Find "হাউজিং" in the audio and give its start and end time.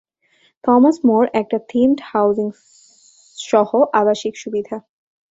2.11-2.47